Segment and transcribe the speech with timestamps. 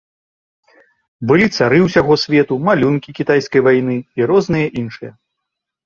[1.33, 5.11] Былі цары ўсяго свету, малюнкі кітайскай вайны і розныя іншыя.